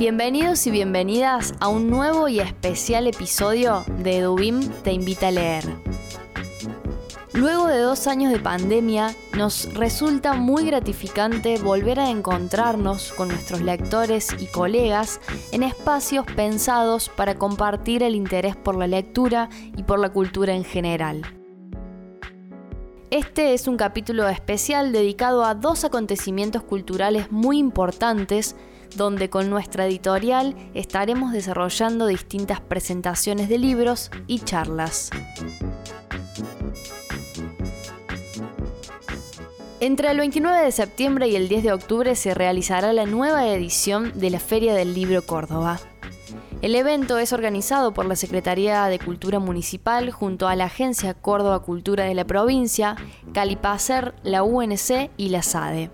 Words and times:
Bienvenidos 0.00 0.66
y 0.66 0.70
bienvenidas 0.70 1.52
a 1.60 1.68
un 1.68 1.90
nuevo 1.90 2.26
y 2.26 2.40
especial 2.40 3.06
episodio 3.06 3.84
de 3.98 4.16
Edubim 4.16 4.66
Te 4.82 4.94
Invita 4.94 5.28
a 5.28 5.30
Leer. 5.30 5.64
Luego 7.34 7.66
de 7.66 7.80
dos 7.80 8.06
años 8.06 8.32
de 8.32 8.38
pandemia, 8.38 9.14
nos 9.36 9.74
resulta 9.74 10.32
muy 10.32 10.64
gratificante 10.64 11.58
volver 11.58 12.00
a 12.00 12.08
encontrarnos 12.08 13.12
con 13.12 13.28
nuestros 13.28 13.60
lectores 13.60 14.28
y 14.38 14.46
colegas 14.46 15.20
en 15.52 15.62
espacios 15.62 16.24
pensados 16.34 17.10
para 17.10 17.34
compartir 17.34 18.02
el 18.02 18.14
interés 18.14 18.56
por 18.56 18.76
la 18.76 18.86
lectura 18.86 19.50
y 19.76 19.82
por 19.82 19.98
la 19.98 20.08
cultura 20.08 20.54
en 20.54 20.64
general. 20.64 21.20
Este 23.10 23.52
es 23.52 23.68
un 23.68 23.76
capítulo 23.76 24.26
especial 24.30 24.92
dedicado 24.92 25.44
a 25.44 25.54
dos 25.54 25.84
acontecimientos 25.84 26.62
culturales 26.62 27.30
muy 27.30 27.58
importantes 27.58 28.56
donde 28.96 29.30
con 29.30 29.50
nuestra 29.50 29.86
editorial 29.86 30.56
estaremos 30.74 31.32
desarrollando 31.32 32.06
distintas 32.06 32.60
presentaciones 32.60 33.48
de 33.48 33.58
libros 33.58 34.10
y 34.26 34.40
charlas. 34.40 35.10
Entre 39.82 40.10
el 40.10 40.18
29 40.18 40.62
de 40.62 40.72
septiembre 40.72 41.28
y 41.28 41.36
el 41.36 41.48
10 41.48 41.62
de 41.64 41.72
octubre 41.72 42.14
se 42.14 42.34
realizará 42.34 42.92
la 42.92 43.06
nueva 43.06 43.48
edición 43.48 44.12
de 44.14 44.28
la 44.28 44.38
Feria 44.38 44.74
del 44.74 44.92
Libro 44.92 45.22
Córdoba. 45.22 45.80
El 46.60 46.74
evento 46.74 47.16
es 47.16 47.32
organizado 47.32 47.94
por 47.94 48.04
la 48.04 48.16
Secretaría 48.16 48.84
de 48.84 48.98
Cultura 48.98 49.38
Municipal 49.38 50.10
junto 50.10 50.48
a 50.48 50.56
la 50.56 50.66
Agencia 50.66 51.14
Córdoba 51.14 51.60
Cultura 51.60 52.04
de 52.04 52.14
la 52.14 52.26
provincia, 52.26 52.96
Calipacer, 53.32 54.14
la 54.22 54.42
UNC 54.42 55.10
y 55.16 55.30
la 55.30 55.42
SADE. 55.42 55.90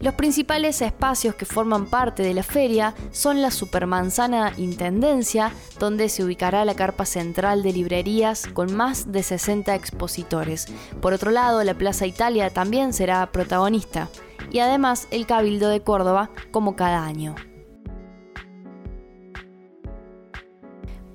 Los 0.00 0.14
principales 0.14 0.80
espacios 0.80 1.34
que 1.34 1.44
forman 1.44 1.86
parte 1.86 2.22
de 2.22 2.32
la 2.32 2.44
feria 2.44 2.94
son 3.10 3.42
la 3.42 3.50
Supermanzana 3.50 4.52
Intendencia, 4.56 5.52
donde 5.80 6.08
se 6.08 6.22
ubicará 6.22 6.64
la 6.64 6.74
carpa 6.74 7.04
central 7.04 7.64
de 7.64 7.72
librerías 7.72 8.46
con 8.46 8.74
más 8.74 9.10
de 9.10 9.24
60 9.24 9.74
expositores. 9.74 10.66
Por 11.00 11.14
otro 11.14 11.32
lado, 11.32 11.64
la 11.64 11.74
Plaza 11.74 12.06
Italia 12.06 12.50
también 12.50 12.92
será 12.92 13.32
protagonista. 13.32 14.08
Y 14.52 14.60
además 14.60 15.08
el 15.10 15.26
Cabildo 15.26 15.68
de 15.68 15.82
Córdoba, 15.82 16.30
como 16.52 16.76
cada 16.76 17.04
año. 17.04 17.34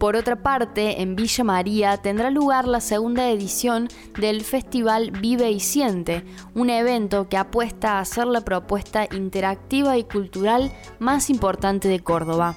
Por 0.04 0.18
otra 0.18 0.36
parte, 0.36 1.02
en 1.02 1.16
Villa 1.16 1.46
María 1.46 1.96
tendrá 1.96 2.30
lugar 2.30 2.68
la 2.68 2.82
segunda 2.82 3.30
edición 3.30 3.88
del 4.20 4.42
Festival 4.42 5.12
Vive 5.12 5.50
y 5.50 5.62
Siente, 5.62 6.26
un 6.54 6.70
evento 6.70 7.30
que 7.30 7.38
apuesta 7.38 8.00
a 8.00 8.04
ser 8.04 8.28
la 8.28 8.42
propuesta 8.42 9.08
interactiva 9.14 9.98
y 9.98 10.04
cultural 10.04 10.74
más 11.00 11.30
importante 11.30 11.88
de 11.88 12.02
Córdoba. 12.02 12.54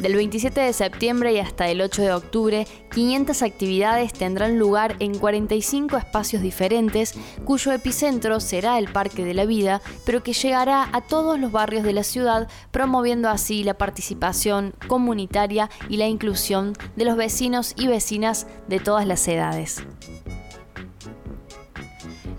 Del 0.00 0.14
27 0.14 0.58
de 0.62 0.72
septiembre 0.72 1.34
y 1.34 1.40
hasta 1.40 1.68
el 1.68 1.82
8 1.82 2.00
de 2.00 2.12
octubre, 2.14 2.66
500 2.90 3.42
actividades 3.42 4.14
tendrán 4.14 4.58
lugar 4.58 4.96
en 4.98 5.18
45 5.18 5.98
espacios 5.98 6.40
diferentes, 6.40 7.12
cuyo 7.44 7.70
epicentro 7.72 8.40
será 8.40 8.78
el 8.78 8.90
Parque 8.90 9.26
de 9.26 9.34
la 9.34 9.44
Vida, 9.44 9.82
pero 10.06 10.22
que 10.22 10.32
llegará 10.32 10.88
a 10.90 11.02
todos 11.02 11.38
los 11.38 11.52
barrios 11.52 11.84
de 11.84 11.92
la 11.92 12.02
ciudad, 12.02 12.48
promoviendo 12.70 13.28
así 13.28 13.62
la 13.62 13.74
participación 13.74 14.72
comunitaria 14.88 15.68
y 15.90 15.98
la 15.98 16.06
inclusión 16.06 16.72
de 16.96 17.04
los 17.04 17.16
vecinos 17.18 17.74
y 17.76 17.86
vecinas 17.86 18.46
de 18.68 18.80
todas 18.80 19.06
las 19.06 19.28
edades. 19.28 19.82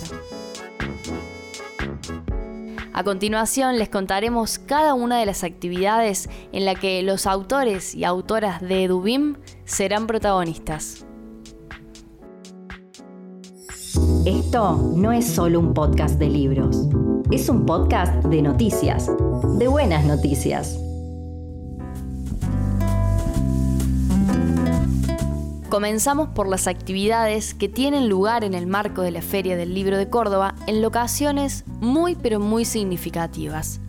A 2.93 3.03
continuación 3.03 3.77
les 3.77 3.89
contaremos 3.89 4.57
cada 4.57 4.93
una 4.93 5.19
de 5.19 5.25
las 5.25 5.43
actividades 5.43 6.29
en 6.53 6.63
la 6.63 6.75
que 6.75 7.03
los 7.03 7.27
autores 7.27 7.93
y 7.93 8.05
autoras 8.05 8.61
de 8.61 8.85
Edubim 8.85 9.35
serán 9.65 10.07
protagonistas. 10.07 11.05
Esto 14.25 14.93
no 14.95 15.11
es 15.11 15.25
solo 15.25 15.59
un 15.59 15.73
podcast 15.73 16.17
de 16.19 16.29
libros 16.29 16.87
es 17.31 17.49
un 17.49 17.65
podcast 17.65 18.23
de 18.25 18.41
noticias, 18.41 19.09
de 19.57 19.67
buenas 19.67 20.05
noticias. 20.05 20.77
Comenzamos 25.69 26.29
por 26.29 26.47
las 26.47 26.67
actividades 26.67 27.55
que 27.55 27.67
tienen 27.67 28.07
lugar 28.07 28.43
en 28.43 28.53
el 28.53 28.67
marco 28.67 29.01
de 29.01 29.11
la 29.11 29.21
Feria 29.21 29.57
del 29.57 29.73
Libro 29.73 29.97
de 29.97 30.09
Córdoba 30.09 30.55
en 30.67 30.81
locaciones 30.81 31.65
muy 31.81 32.15
pero 32.15 32.39
muy 32.39 32.63
significativas. 32.63 33.81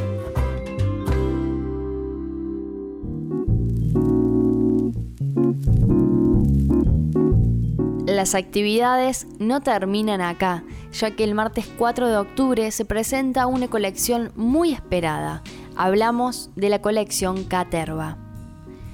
Las 8.06 8.36
actividades 8.36 9.28
no 9.40 9.62
terminan 9.62 10.22
acá, 10.22 10.64
ya 10.92 11.12
que 11.12 11.24
el 11.24 11.34
martes 11.34 11.68
4 11.78 12.08
de 12.08 12.18
octubre 12.18 12.70
se 12.72 12.86
presenta 12.86 13.48
una 13.48 13.68
colección 13.68 14.32
muy 14.36 14.74
esperada. 14.74 15.42
Hablamos 15.76 16.52
de 16.56 16.70
la 16.70 16.82
colección 16.82 17.46
Caterva. 17.46 18.31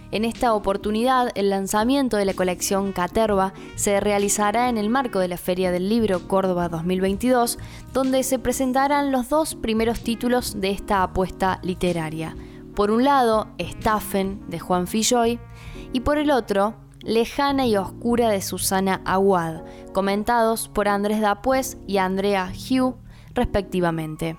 En 0.09 0.23
esta 0.23 0.53
oportunidad, 0.53 1.31
el 1.35 1.49
lanzamiento 1.49 2.15
de 2.15 2.23
la 2.23 2.33
colección 2.33 2.93
Caterva 2.93 3.53
se 3.75 3.99
realizará 3.99 4.69
en 4.69 4.77
el 4.77 4.89
marco 4.89 5.19
de 5.19 5.27
la 5.27 5.37
Feria 5.37 5.69
del 5.69 5.89
Libro 5.89 6.27
Córdoba 6.27 6.69
2022, 6.69 7.59
donde 7.91 8.23
se 8.23 8.39
presentarán 8.39 9.11
los 9.11 9.27
dos 9.27 9.55
primeros 9.55 9.99
títulos 9.99 10.61
de 10.61 10.71
esta 10.71 11.03
apuesta 11.03 11.59
literaria. 11.61 12.37
Por 12.73 12.89
un 12.89 13.03
lado, 13.03 13.47
Staffen 13.59 14.49
de 14.49 14.59
Juan 14.59 14.87
Filloy 14.87 15.39
y 15.91 15.99
por 15.99 16.17
el 16.17 16.31
otro, 16.31 16.75
Lejana 17.01 17.67
y 17.67 17.75
Oscura 17.75 18.29
de 18.29 18.41
Susana 18.41 19.01
Aguad, 19.03 19.63
comentados 19.93 20.69
por 20.69 20.87
Andrés 20.87 21.19
Dapues 21.19 21.77
y 21.85 21.97
Andrea 21.97 22.51
Hugh, 22.53 22.95
respectivamente. 23.33 24.37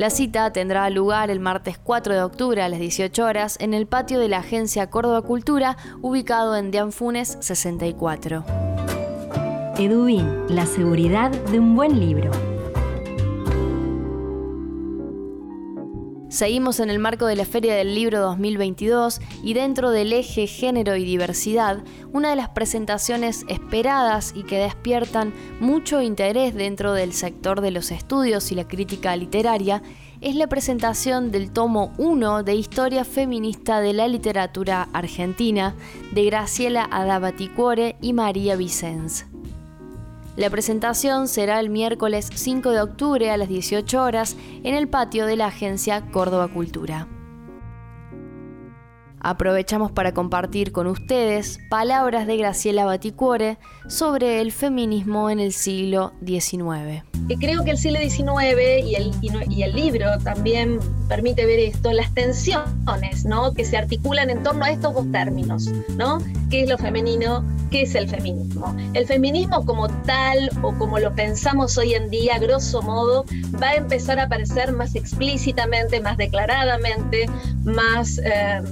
La 0.00 0.08
cita 0.08 0.50
tendrá 0.50 0.88
lugar 0.88 1.28
el 1.28 1.40
martes 1.40 1.76
4 1.76 2.14
de 2.14 2.22
octubre 2.22 2.62
a 2.62 2.70
las 2.70 2.80
18 2.80 3.22
horas 3.22 3.58
en 3.60 3.74
el 3.74 3.86
patio 3.86 4.18
de 4.18 4.28
la 4.28 4.38
Agencia 4.38 4.88
Córdoba 4.88 5.20
Cultura, 5.20 5.76
ubicado 6.00 6.56
en 6.56 6.70
Dianfunes 6.70 7.36
64. 7.40 8.42
Edubin, 9.76 10.46
la 10.48 10.64
seguridad 10.64 11.30
de 11.30 11.58
un 11.58 11.76
buen 11.76 12.00
libro. 12.00 12.30
Seguimos 16.30 16.78
en 16.78 16.90
el 16.90 17.00
marco 17.00 17.26
de 17.26 17.34
la 17.34 17.44
Feria 17.44 17.74
del 17.74 17.92
Libro 17.92 18.20
2022 18.20 19.20
y 19.42 19.52
dentro 19.54 19.90
del 19.90 20.12
eje 20.12 20.46
género 20.46 20.94
y 20.94 21.04
diversidad, 21.04 21.82
una 22.12 22.30
de 22.30 22.36
las 22.36 22.50
presentaciones 22.50 23.44
esperadas 23.48 24.32
y 24.36 24.44
que 24.44 24.58
despiertan 24.58 25.34
mucho 25.58 26.00
interés 26.00 26.54
dentro 26.54 26.92
del 26.92 27.14
sector 27.14 27.60
de 27.60 27.72
los 27.72 27.90
estudios 27.90 28.52
y 28.52 28.54
la 28.54 28.68
crítica 28.68 29.16
literaria 29.16 29.82
es 30.20 30.36
la 30.36 30.46
presentación 30.46 31.32
del 31.32 31.50
tomo 31.50 31.92
1 31.98 32.44
de 32.44 32.54
Historia 32.54 33.04
Feminista 33.04 33.80
de 33.80 33.92
la 33.92 34.06
Literatura 34.06 34.88
Argentina 34.92 35.74
de 36.12 36.26
Graciela 36.26 36.88
Adabaticuore 36.92 37.96
y 38.00 38.12
María 38.12 38.54
Vicens. 38.54 39.26
La 40.40 40.48
presentación 40.48 41.28
será 41.28 41.60
el 41.60 41.68
miércoles 41.68 42.30
5 42.34 42.70
de 42.70 42.80
octubre 42.80 43.30
a 43.30 43.36
las 43.36 43.46
18 43.46 44.02
horas 44.02 44.38
en 44.64 44.74
el 44.74 44.88
patio 44.88 45.26
de 45.26 45.36
la 45.36 45.48
agencia 45.48 46.10
Córdoba 46.10 46.48
Cultura. 46.48 47.19
Aprovechamos 49.22 49.92
para 49.92 50.12
compartir 50.12 50.72
con 50.72 50.86
ustedes 50.86 51.58
palabras 51.68 52.26
de 52.26 52.38
Graciela 52.38 52.86
Baticuore 52.86 53.58
sobre 53.86 54.40
el 54.40 54.50
feminismo 54.50 55.28
en 55.28 55.40
el 55.40 55.52
siglo 55.52 56.12
XIX. 56.24 57.04
Creo 57.38 57.62
que 57.62 57.72
el 57.72 57.78
siglo 57.78 57.98
XIX 58.00 58.82
y 58.82 59.62
el, 59.62 59.76
libro 59.76 60.18
también 60.24 60.80
permite 61.06 61.44
ver 61.44 61.60
esto, 61.60 61.92
las 61.92 62.12
tensiones 62.14 63.24
¿no? 63.26 63.52
que 63.52 63.64
se 63.64 63.76
articulan 63.76 64.30
en 64.30 64.42
torno 64.42 64.64
a 64.64 64.70
estos 64.70 64.94
dos 64.94 65.12
términos, 65.12 65.70
¿no? 65.96 66.18
¿Qué 66.48 66.62
es 66.62 66.68
lo 66.68 66.78
femenino? 66.78 67.44
¿Qué 67.70 67.82
es 67.82 67.94
el 67.94 68.08
feminismo? 68.08 68.74
El 68.94 69.06
feminismo 69.06 69.64
como 69.64 69.88
tal 69.88 70.50
o 70.62 70.72
como 70.76 70.98
lo 70.98 71.14
pensamos 71.14 71.78
hoy 71.78 71.94
en 71.94 72.10
día, 72.10 72.38
grosso 72.38 72.82
modo, 72.82 73.24
va 73.62 73.68
a 73.68 73.74
empezar 73.74 74.18
a 74.18 74.24
aparecer 74.24 74.72
más 74.72 74.94
explícitamente, 74.96 76.00
más 76.00 76.16
declaradamente, 76.16 77.26
más... 77.64 78.18
Eh, 78.24 78.62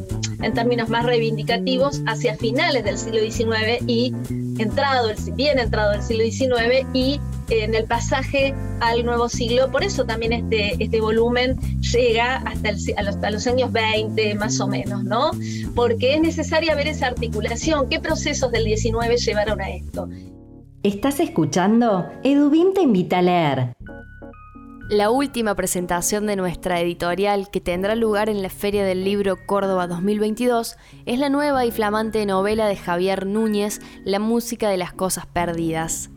en 0.43 0.55
términos 0.55 0.89
más 0.89 1.05
reivindicativos 1.05 2.03
hacia 2.07 2.37
finales 2.37 2.85
del 2.85 2.99
siglo 2.99 3.21
XIX 3.21 3.83
y 3.87 4.15
entrado, 4.59 5.11
bien 5.35 5.59
entrado 5.59 5.93
el 5.93 6.03
siglo 6.03 6.25
XIX 6.25 6.87
y 6.93 7.21
en 7.51 7.75
el 7.75 7.85
pasaje 7.85 8.55
al 8.81 9.05
nuevo 9.05 9.29
siglo. 9.29 9.71
Por 9.71 9.83
eso 9.83 10.05
también 10.05 10.33
este, 10.33 10.83
este 10.83 11.01
volumen 11.01 11.57
llega 11.81 12.37
hasta, 12.37 12.71
hasta 12.97 13.31
los 13.31 13.47
años 13.47 13.73
20 13.73 14.35
más 14.35 14.61
o 14.61 14.69
menos, 14.69 15.05
¿no? 15.05 15.31
Porque 15.75 16.15
es 16.15 16.21
necesaria 16.21 16.75
ver 16.75 16.89
esa 16.89 17.07
articulación, 17.07 17.89
qué 17.89 18.01
procesos 18.01 18.53
del 18.53 18.65
XIX 18.65 19.25
llevaron 19.25 19.61
a 19.61 19.71
esto. 19.71 20.09
¿Estás 20.83 21.21
escuchando? 21.21 22.09
Edubim 22.23 22.73
te 22.73 22.83
invita 22.83 23.19
a 23.19 23.23
leer. 23.23 23.78
La 24.91 25.11
última 25.11 25.55
presentación 25.55 26.27
de 26.27 26.35
nuestra 26.35 26.81
editorial, 26.81 27.51
que 27.51 27.61
tendrá 27.61 27.95
lugar 27.95 28.31
en 28.31 28.41
la 28.41 28.49
Feria 28.49 28.87
del 28.87 29.05
Libro 29.05 29.37
Córdoba 29.45 29.87
2022, 29.87 30.77
es 31.05 31.19
la 31.19 31.29
nueva 31.29 31.67
y 31.67 31.71
flamante 31.71 32.25
novela 32.25 32.67
de 32.67 32.77
Javier 32.77 33.27
Núñez, 33.27 33.83
La 34.07 34.19
música 34.19 34.71
de 34.71 34.79
las 34.79 34.95
cosas 34.95 35.27
perdidas. 35.27 36.09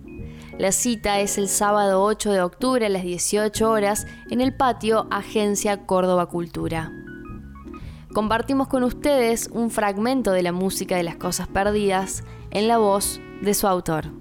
La 0.57 0.71
cita 0.71 1.19
es 1.19 1.37
el 1.37 1.49
sábado 1.49 2.01
8 2.01 2.31
de 2.31 2.41
octubre 2.41 2.85
a 2.85 2.89
las 2.89 3.03
18 3.03 3.69
horas 3.69 4.07
en 4.29 4.39
el 4.39 4.55
patio 4.55 5.05
Agencia 5.11 5.85
Córdoba 5.85 6.27
Cultura. 6.27 6.93
Compartimos 8.13 8.69
con 8.69 8.83
ustedes 8.83 9.49
un 9.51 9.69
fragmento 9.69 10.31
de 10.31 10.43
la 10.43 10.53
música 10.53 10.95
de 10.95 11.03
las 11.03 11.17
cosas 11.17 11.49
perdidas 11.49 12.23
en 12.51 12.69
la 12.69 12.77
voz 12.77 13.19
de 13.41 13.53
su 13.53 13.67
autor. 13.67 14.20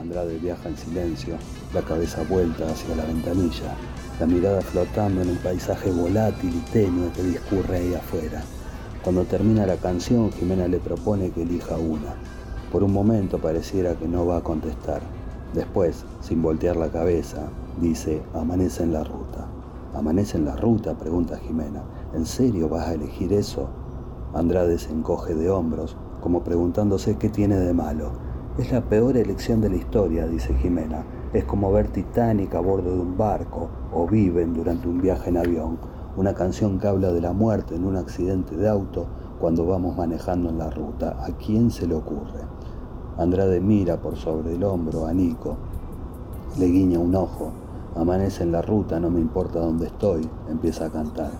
Andrade 0.00 0.38
viaja 0.38 0.66
en 0.66 0.78
silencio, 0.78 1.36
la 1.74 1.82
cabeza 1.82 2.22
vuelta 2.26 2.66
hacia 2.70 2.96
la 2.96 3.04
ventanilla, 3.04 3.76
la 4.18 4.26
mirada 4.26 4.62
flotando 4.62 5.20
en 5.20 5.28
el 5.28 5.36
paisaje 5.36 5.90
volátil 5.90 6.54
y 6.54 6.70
tenue 6.70 7.12
que 7.12 7.22
discurre 7.22 7.76
ahí 7.76 7.94
afuera. 7.94 8.42
Cuando 9.04 9.24
termina 9.24 9.66
la 9.66 9.76
canción, 9.76 10.32
Jimena 10.32 10.68
le 10.68 10.78
propone 10.78 11.30
que 11.30 11.42
elija 11.42 11.76
una. 11.76 12.14
Por 12.72 12.82
un 12.82 12.94
momento 12.94 13.38
pareciera 13.38 13.94
que 13.94 14.08
no 14.08 14.24
va 14.24 14.38
a 14.38 14.42
contestar. 14.42 15.02
Después, 15.52 16.06
sin 16.22 16.40
voltear 16.40 16.76
la 16.76 16.90
cabeza, 16.90 17.50
dice, 17.78 18.22
amanece 18.32 18.84
en 18.84 18.94
la 18.94 19.04
ruta. 19.04 19.48
¿Amanece 19.94 20.38
en 20.38 20.46
la 20.46 20.56
ruta? 20.56 20.94
pregunta 20.96 21.36
Jimena. 21.36 21.82
¿En 22.14 22.24
serio 22.24 22.70
vas 22.70 22.88
a 22.88 22.94
elegir 22.94 23.34
eso? 23.34 23.68
Andrade 24.32 24.78
se 24.78 24.92
encoge 24.92 25.34
de 25.34 25.50
hombros, 25.50 25.96
como 26.22 26.42
preguntándose 26.42 27.18
qué 27.18 27.28
tiene 27.28 27.56
de 27.56 27.74
malo. 27.74 28.29
Es 28.58 28.72
la 28.72 28.80
peor 28.80 29.16
elección 29.16 29.60
de 29.60 29.70
la 29.70 29.76
historia, 29.76 30.26
dice 30.26 30.52
Jimena. 30.54 31.04
Es 31.32 31.44
como 31.44 31.70
ver 31.70 31.86
Titanic 31.86 32.52
a 32.56 32.60
bordo 32.60 32.90
de 32.90 33.00
un 33.00 33.16
barco 33.16 33.68
o 33.92 34.08
Viven 34.08 34.54
durante 34.54 34.88
un 34.88 35.00
viaje 35.00 35.30
en 35.30 35.36
avión. 35.36 35.78
Una 36.16 36.34
canción 36.34 36.80
que 36.80 36.88
habla 36.88 37.12
de 37.12 37.20
la 37.20 37.32
muerte 37.32 37.76
en 37.76 37.84
un 37.84 37.96
accidente 37.96 38.56
de 38.56 38.68
auto 38.68 39.06
cuando 39.38 39.64
vamos 39.66 39.96
manejando 39.96 40.50
en 40.50 40.58
la 40.58 40.68
ruta. 40.68 41.16
¿A 41.24 41.28
quién 41.36 41.70
se 41.70 41.86
le 41.86 41.94
ocurre? 41.94 42.40
Andrade 43.16 43.60
mira 43.60 44.02
por 44.02 44.16
sobre 44.16 44.56
el 44.56 44.64
hombro 44.64 45.06
a 45.06 45.14
Nico. 45.14 45.56
Le 46.58 46.66
guiña 46.66 46.98
un 46.98 47.14
ojo. 47.14 47.52
Amanece 47.94 48.42
en 48.42 48.52
la 48.52 48.62
ruta, 48.62 48.98
no 48.98 49.10
me 49.10 49.20
importa 49.20 49.60
dónde 49.60 49.86
estoy, 49.86 50.28
empieza 50.48 50.86
a 50.86 50.90
cantar. 50.90 51.30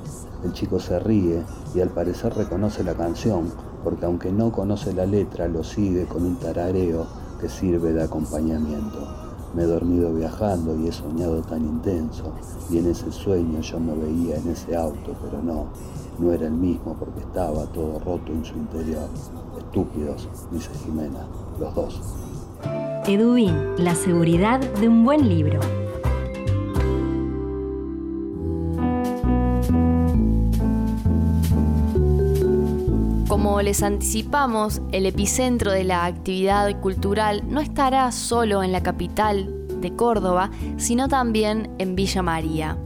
El 0.44 0.52
chico 0.52 0.78
se 0.78 0.98
ríe 1.00 1.42
y 1.74 1.80
al 1.80 1.90
parecer 1.90 2.34
reconoce 2.34 2.82
la 2.82 2.94
canción, 2.94 3.50
porque 3.82 4.04
aunque 4.04 4.32
no 4.32 4.52
conoce 4.52 4.92
la 4.92 5.06
letra, 5.06 5.48
lo 5.48 5.64
sigue 5.64 6.06
con 6.06 6.24
un 6.24 6.36
tarareo 6.36 7.06
que 7.40 7.48
sirve 7.48 7.92
de 7.92 8.02
acompañamiento. 8.02 9.06
Me 9.54 9.62
he 9.62 9.66
dormido 9.66 10.12
viajando 10.14 10.76
y 10.76 10.88
he 10.88 10.92
soñado 10.92 11.40
tan 11.42 11.62
intenso, 11.62 12.32
y 12.70 12.78
en 12.78 12.86
ese 12.86 13.10
sueño 13.10 13.60
yo 13.60 13.80
me 13.80 13.94
veía 13.94 14.36
en 14.36 14.48
ese 14.48 14.76
auto, 14.76 15.16
pero 15.22 15.42
no, 15.42 15.66
no 16.18 16.32
era 16.32 16.46
el 16.46 16.52
mismo 16.52 16.94
porque 16.98 17.20
estaba 17.20 17.64
todo 17.66 17.98
roto 17.98 18.32
en 18.32 18.44
su 18.44 18.54
interior. 18.54 19.08
Estúpidos, 19.58 20.28
dice 20.52 20.70
Jimena, 20.84 21.26
los 21.58 21.74
dos. 21.74 22.00
Edubin, 23.06 23.56
la 23.78 23.94
seguridad 23.94 24.60
de 24.60 24.88
un 24.88 25.04
buen 25.04 25.28
libro. 25.28 25.58
Como 33.50 33.62
les 33.62 33.82
anticipamos, 33.82 34.80
el 34.92 35.06
epicentro 35.06 35.72
de 35.72 35.82
la 35.82 36.04
actividad 36.04 36.80
cultural 36.80 37.42
no 37.48 37.60
estará 37.60 38.12
solo 38.12 38.62
en 38.62 38.70
la 38.70 38.84
capital 38.84 39.66
de 39.80 39.92
Córdoba, 39.96 40.52
sino 40.76 41.08
también 41.08 41.68
en 41.78 41.96
Villa 41.96 42.22
María. 42.22 42.78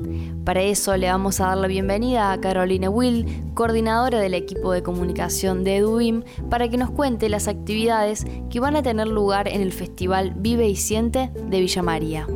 Para 0.42 0.62
eso 0.62 0.96
le 0.96 1.10
vamos 1.10 1.38
a 1.38 1.48
dar 1.48 1.58
la 1.58 1.66
bienvenida 1.66 2.32
a 2.32 2.40
Caroline 2.40 2.88
Will, 2.88 3.52
coordinadora 3.52 4.20
del 4.20 4.32
equipo 4.32 4.72
de 4.72 4.82
comunicación 4.82 5.64
de 5.64 5.76
EduBIM, 5.76 6.22
para 6.48 6.66
que 6.70 6.78
nos 6.78 6.90
cuente 6.90 7.28
las 7.28 7.46
actividades 7.46 8.24
que 8.48 8.58
van 8.58 8.74
a 8.74 8.82
tener 8.82 9.08
lugar 9.08 9.48
en 9.48 9.60
el 9.60 9.70
Festival 9.70 10.32
Vive 10.34 10.66
y 10.66 10.76
Siente 10.76 11.30
de 11.46 11.60
Villa 11.60 11.82
María. 11.82 12.26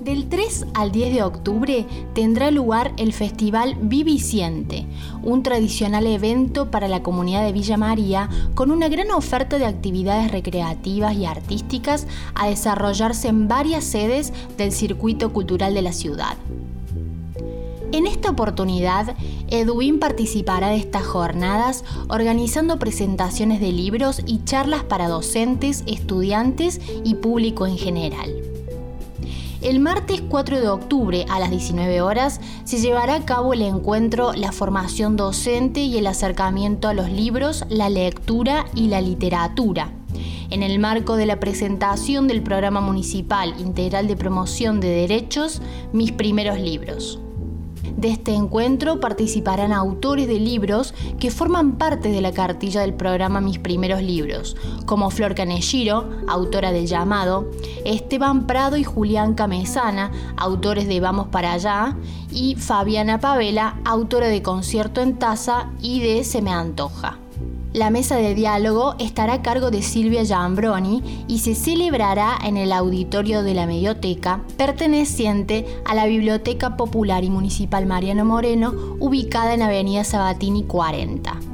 Del 0.00 0.28
3 0.28 0.66
al 0.74 0.92
10 0.92 1.12
de 1.12 1.22
octubre 1.24 1.84
tendrá 2.14 2.52
lugar 2.52 2.92
el 2.98 3.12
Festival 3.12 3.76
Viviciente, 3.80 4.86
un 5.24 5.42
tradicional 5.42 6.06
evento 6.06 6.70
para 6.70 6.86
la 6.86 7.02
comunidad 7.02 7.44
de 7.44 7.52
Villa 7.52 7.76
María 7.76 8.28
con 8.54 8.70
una 8.70 8.88
gran 8.88 9.10
oferta 9.10 9.58
de 9.58 9.66
actividades 9.66 10.30
recreativas 10.30 11.16
y 11.16 11.26
artísticas 11.26 12.06
a 12.36 12.48
desarrollarse 12.48 13.26
en 13.26 13.48
varias 13.48 13.82
sedes 13.82 14.32
del 14.56 14.70
circuito 14.70 15.32
cultural 15.32 15.74
de 15.74 15.82
la 15.82 15.92
ciudad. 15.92 16.36
En 17.90 18.06
esta 18.06 18.30
oportunidad, 18.30 19.16
Edwin 19.48 19.98
participará 19.98 20.68
de 20.68 20.76
estas 20.76 21.06
jornadas 21.06 21.84
organizando 22.08 22.78
presentaciones 22.78 23.60
de 23.60 23.72
libros 23.72 24.22
y 24.26 24.44
charlas 24.44 24.84
para 24.84 25.08
docentes, 25.08 25.82
estudiantes 25.86 26.80
y 27.02 27.14
público 27.16 27.66
en 27.66 27.78
general. 27.78 28.47
El 29.60 29.80
martes 29.80 30.22
4 30.22 30.60
de 30.60 30.68
octubre 30.68 31.26
a 31.28 31.40
las 31.40 31.50
19 31.50 32.00
horas 32.00 32.40
se 32.62 32.78
llevará 32.78 33.16
a 33.16 33.24
cabo 33.24 33.52
el 33.52 33.62
encuentro 33.62 34.32
La 34.32 34.52
formación 34.52 35.16
docente 35.16 35.80
y 35.80 35.98
el 35.98 36.06
acercamiento 36.06 36.86
a 36.86 36.94
los 36.94 37.10
libros, 37.10 37.64
la 37.68 37.90
lectura 37.90 38.66
y 38.76 38.86
la 38.86 39.00
literatura, 39.00 39.90
en 40.50 40.62
el 40.62 40.78
marco 40.78 41.16
de 41.16 41.26
la 41.26 41.40
presentación 41.40 42.28
del 42.28 42.42
Programa 42.42 42.80
Municipal 42.80 43.52
Integral 43.58 44.06
de 44.06 44.16
Promoción 44.16 44.78
de 44.78 44.90
Derechos, 44.90 45.60
Mis 45.92 46.12
Primeros 46.12 46.60
Libros. 46.60 47.18
De 47.98 48.10
este 48.10 48.32
encuentro 48.32 49.00
participarán 49.00 49.72
autores 49.72 50.28
de 50.28 50.38
libros 50.38 50.94
que 51.18 51.32
forman 51.32 51.78
parte 51.78 52.12
de 52.12 52.20
la 52.20 52.30
cartilla 52.30 52.82
del 52.82 52.94
programa 52.94 53.40
Mis 53.40 53.58
Primeros 53.58 54.02
Libros, 54.02 54.56
como 54.86 55.10
Flor 55.10 55.34
Canelliro, 55.34 56.08
autora 56.28 56.70
del 56.70 56.86
llamado, 56.86 57.50
Esteban 57.84 58.46
Prado 58.46 58.76
y 58.76 58.84
Julián 58.84 59.34
Camesana, 59.34 60.12
autores 60.36 60.86
de 60.86 61.00
Vamos 61.00 61.26
para 61.26 61.54
allá, 61.54 61.96
y 62.30 62.54
Fabiana 62.54 63.18
Pavela, 63.18 63.80
autora 63.84 64.28
de 64.28 64.42
Concierto 64.42 65.00
en 65.00 65.18
Taza 65.18 65.70
y 65.82 66.00
de 66.00 66.22
Se 66.22 66.40
me 66.40 66.52
antoja. 66.52 67.18
La 67.78 67.90
mesa 67.90 68.16
de 68.16 68.34
diálogo 68.34 68.96
estará 68.98 69.34
a 69.34 69.42
cargo 69.42 69.70
de 69.70 69.82
Silvia 69.82 70.24
Giambroni 70.24 71.24
y 71.28 71.38
se 71.38 71.54
celebrará 71.54 72.36
en 72.44 72.56
el 72.56 72.72
auditorio 72.72 73.44
de 73.44 73.54
la 73.54 73.66
Medioteca, 73.66 74.42
perteneciente 74.56 75.64
a 75.84 75.94
la 75.94 76.06
Biblioteca 76.06 76.76
Popular 76.76 77.22
y 77.22 77.30
Municipal 77.30 77.86
Mariano 77.86 78.24
Moreno, 78.24 78.74
ubicada 78.98 79.54
en 79.54 79.62
Avenida 79.62 80.02
Sabatini 80.02 80.64
40. 80.64 81.47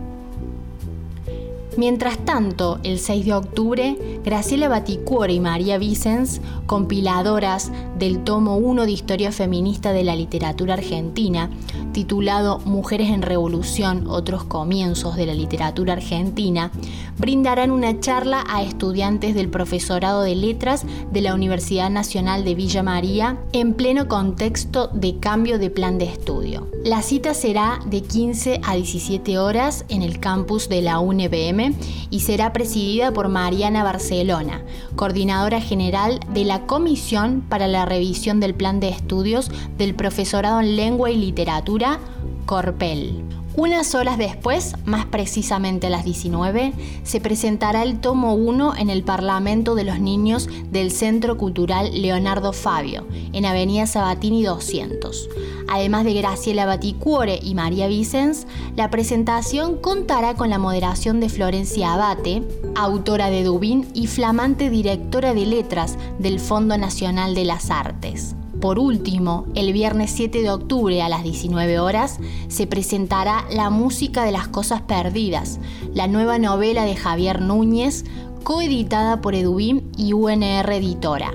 Mientras 1.77 2.19
tanto, 2.25 2.79
el 2.85 3.01
6 3.01 3.25
de 3.25 3.35
octubre, 3.35 4.21
Graciela 4.25 4.69
Baticuore 4.69 5.33
y 5.33 5.41
María 5.41 5.77
Vicens, 5.77 6.41
compiladoras 6.67 7.73
del 7.99 8.23
tomo 8.23 8.57
1 8.57 8.87
de 8.87 8.93
Historia 8.93 9.33
Feminista 9.33 9.93
de 9.93 10.05
la 10.05 10.15
Literatura 10.15 10.75
Argentina, 10.75 11.51
titulado 11.93 12.61
Mujeres 12.61 13.11
en 13.11 13.23
Revolución, 13.23 14.07
otros 14.07 14.45
comienzos 14.45 15.17
de 15.17 15.27
la 15.27 15.35
literatura 15.35 15.95
argentina, 15.95 16.71
brindarán 17.19 17.73
una 17.73 17.99
charla 17.99 18.45
a 18.49 18.63
estudiantes 18.63 19.35
del 19.35 19.49
profesorado 19.49 20.23
de 20.23 20.37
letras 20.37 20.87
de 21.11 21.23
la 21.23 21.35
Universidad 21.35 21.91
Nacional 21.91 22.45
de 22.45 22.55
Villa 22.55 22.85
María 22.85 23.39
en 23.53 23.75
pleno 23.75 24.07
contexto 24.07 24.89
de 24.93 25.19
cambio 25.19 25.59
de 25.59 25.71
plan 25.71 25.99
de 25.99 26.05
estudio. 26.05 26.69
La 26.85 27.03
cita 27.03 27.35
será 27.35 27.81
de 27.87 28.03
15 28.03 28.61
a 28.63 28.77
17 28.77 29.39
horas 29.39 29.85
en 29.89 30.03
el 30.03 30.21
campus 30.21 30.69
de 30.69 30.83
la 30.83 31.01
UNBM 31.01 31.64
y 32.11 32.21
será 32.21 32.53
presidida 32.53 33.13
por 33.13 33.29
Mariana 33.29 33.85
Barcelona, 33.85 34.63
coordinadora 34.97 35.61
general 35.61 36.21
de 36.33 36.45
la 36.45 36.67
Comisión 36.67 37.43
para 37.49 37.67
la 37.67 37.85
Revisión 37.85 38.41
del 38.41 38.55
Plan 38.55 38.81
de 38.81 38.89
Estudios 38.89 39.51
del 39.79 39.95
Profesorado 39.95 40.61
en 40.61 40.77
Lengua 40.77 41.11
y 41.11 41.17
Literatura, 41.17 41.99
Corpel. 42.47 43.34
Unas 43.57 43.95
horas 43.95 44.19
después, 44.19 44.75
más 44.85 45.07
precisamente 45.07 45.87
a 45.87 45.91
las 45.91 46.05
19, 46.05 46.73
se 47.05 47.21
presentará 47.21 47.85
el 47.85 48.01
tomo 48.01 48.35
1 48.35 48.75
en 48.77 48.91
el 48.91 49.05
Parlamento 49.05 49.77
de 49.77 49.85
los 49.85 50.01
Niños 50.01 50.49
del 50.73 50.91
Centro 50.91 51.39
Cultural 51.39 52.03
Leonardo 52.03 52.53
Fabio, 52.53 53.07
en 53.33 53.47
Avenida 53.47 53.87
Sabatini 53.87 54.43
200. 54.43 55.29
Además 55.69 56.05
de 56.05 56.15
Graciela 56.15 56.67
Baticuore 56.67 57.39
y 57.41 57.55
María 57.55 57.87
Vicens, 57.87 58.49
la 58.75 58.91
presentación 58.91 59.77
contará 59.77 60.35
con 60.35 60.51
la 60.51 60.59
moderación 60.59 61.21
de 61.21 61.29
Florencia 61.29 61.95
Abate, 61.95 62.43
autora 62.75 63.31
de 63.31 63.45
Dubín 63.45 63.87
y 63.95 64.09
flamante 64.09 64.69
directora 64.69 65.33
de 65.33 65.47
letras 65.47 65.97
del 66.19 66.41
Fondo 66.41 66.77
Nacional 66.77 67.37
de 67.37 67.45
las 67.45 67.71
Artes. 67.71 68.35
Por 68.65 68.79
último, 68.79 69.45
el 69.55 69.75
viernes 69.75 70.11
7 70.13 70.41
de 70.41 70.51
octubre 70.51 71.03
a 71.03 71.11
las 71.11 71.23
19 71.23 71.79
horas 71.81 72.19
se 72.49 72.67
presentará 72.67 73.45
La 73.51 73.69
música 73.69 74.25
de 74.25 74.33
las 74.33 74.49
cosas 74.49 74.81
perdidas, 74.81 75.61
la 75.93 76.07
nueva 76.07 76.39
novela 76.39 76.87
de 76.87 76.97
Javier 76.97 77.43
Núñez, 77.43 78.07
coeditada 78.43 79.21
por 79.21 79.35
Edubim 79.35 79.83
y 79.99 80.15
UNR 80.15 80.73
Editora. 80.73 81.35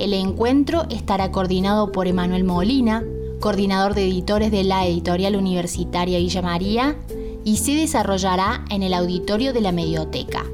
El 0.00 0.14
encuentro 0.14 0.86
estará 0.90 1.30
coordinado 1.30 1.92
por 1.92 2.08
Emanuel 2.08 2.42
Molina, 2.42 3.04
coordinador 3.38 3.94
de 3.94 4.08
editores 4.08 4.50
de 4.50 4.64
la 4.64 4.84
editorial 4.84 5.36
universitaria 5.36 6.18
Villa 6.18 6.42
María, 6.42 6.96
y 7.44 7.58
se 7.58 7.76
desarrollará 7.76 8.64
en 8.68 8.82
el 8.82 8.94
auditorio 8.94 9.52
de 9.52 9.60
la 9.60 9.70
Medioteca. 9.70 10.44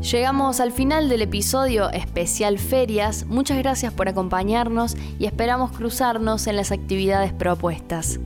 Llegamos 0.00 0.60
al 0.60 0.70
final 0.72 1.10
del 1.10 1.20
episodio 1.20 1.90
especial 1.90 2.58
Ferias. 2.58 3.26
Muchas 3.26 3.58
gracias 3.58 3.92
por 3.92 4.08
acompañarnos 4.08 4.96
y 5.18 5.26
esperamos 5.26 5.72
cruzarnos 5.72 6.46
en 6.46 6.56
las 6.56 6.72
actividades 6.72 7.34
propuestas. 7.34 8.18